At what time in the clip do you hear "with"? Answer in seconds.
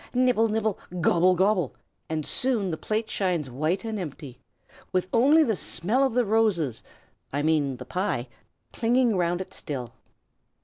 4.91-5.07